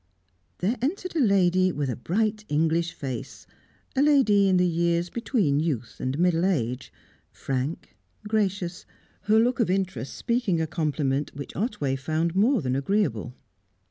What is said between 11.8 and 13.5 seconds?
found more than agreeable.